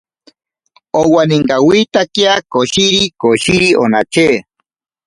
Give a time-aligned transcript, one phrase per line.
[0.99, 4.27] Owaninkawitakia koshiri koshiri onatye.